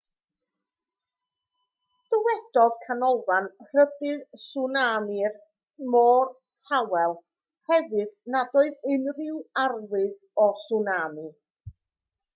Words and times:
dywedodd 2.13 2.77
canolfan 2.85 3.49
rhybudd 3.67 4.23
tswnami'r 4.45 5.37
môr 5.95 6.33
tawel 6.63 7.13
hefyd 7.73 8.17
nad 8.37 8.59
oedd 8.63 8.91
unrhyw 8.95 9.41
arwydd 9.67 10.17
o 10.45 10.47
tswnami 10.63 11.27